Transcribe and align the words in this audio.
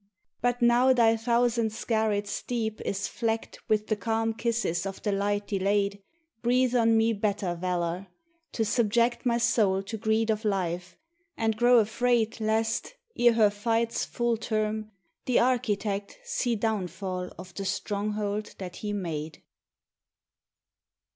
But 0.41 0.63
now 0.63 0.93
thy 0.93 1.15
thousand 1.15 1.67
scarrèd 1.69 2.25
steep 2.25 2.81
is 2.83 3.07
flecked 3.07 3.59
With 3.69 3.85
the 3.85 3.95
calm 3.95 4.33
kisses 4.33 4.87
of 4.87 4.99
the 5.03 5.11
light 5.11 5.45
delayed, 5.45 6.01
Breathe 6.41 6.73
on 6.75 6.97
me 6.97 7.13
better 7.13 7.53
valour: 7.53 8.07
to 8.53 8.65
subject 8.65 9.27
My 9.27 9.37
soul 9.37 9.83
to 9.83 9.97
greed 9.97 10.31
of 10.31 10.43
life, 10.43 10.97
and 11.37 11.55
grow 11.55 11.77
afraid 11.77 12.39
Lest, 12.39 12.95
ere 13.15 13.33
her 13.33 13.51
fight's 13.51 14.03
full 14.03 14.37
term, 14.37 14.89
the 15.25 15.37
Architect 15.37 16.17
See 16.23 16.55
downfall 16.55 17.31
of 17.37 17.53
the 17.53 17.63
stronghold 17.65 18.55
that 18.57 18.77
He 18.77 18.93
made. 18.93 19.43